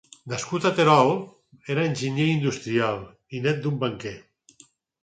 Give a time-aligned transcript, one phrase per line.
[0.31, 1.13] Nascut a Terol,
[1.75, 2.99] era enginyer industrial,
[3.37, 4.17] i nét d'un banquer.